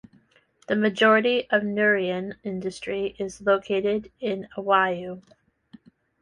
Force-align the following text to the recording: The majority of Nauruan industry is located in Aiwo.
The 0.67 0.75
majority 0.75 1.47
of 1.51 1.61
Nauruan 1.61 2.33
industry 2.43 3.15
is 3.19 3.39
located 3.39 4.11
in 4.19 4.47
Aiwo. 4.57 5.21